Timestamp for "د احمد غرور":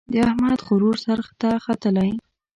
0.11-0.95